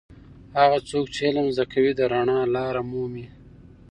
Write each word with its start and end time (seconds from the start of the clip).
هغه 0.59 0.77
څوک 0.89 1.05
چې 1.15 1.21
علم 1.27 1.47
زده 1.55 1.65
کوي 1.73 1.91
د 1.95 2.01
رڼا 2.13 2.39
لاره 2.55 2.81
مومي. 2.89 3.25